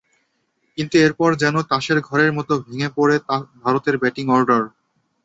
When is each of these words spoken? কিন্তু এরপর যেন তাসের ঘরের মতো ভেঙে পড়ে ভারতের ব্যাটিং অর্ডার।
কিন্তু 0.77 0.95
এরপর 0.97 1.29
যেন 1.35 1.55
তাসের 1.71 1.99
ঘরের 2.01 2.31
মতো 2.33 2.53
ভেঙে 2.65 2.89
পড়ে 2.97 3.15
ভারতের 3.63 3.95
ব্যাটিং 3.97 4.25
অর্ডার। 4.29 4.63